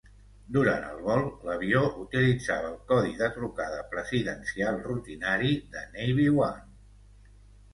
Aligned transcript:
Durant 0.55 0.85
el 0.85 1.01
vol, 1.07 1.25
l'avió 1.49 1.83
utilitzava 2.05 2.71
el 2.71 2.79
codi 2.93 3.13
de 3.19 3.29
trucada 3.35 3.83
presidencial 3.93 4.81
rutinari 4.89 5.53
de 5.77 5.85
"Navy 5.99 6.27
One". 6.41 7.39